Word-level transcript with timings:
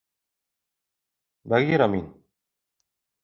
Багира 1.53 1.87
мин! 1.93 2.07